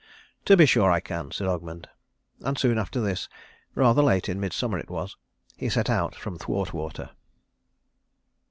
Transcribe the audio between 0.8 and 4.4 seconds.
I can," said Ogmund; and soon after this rather late in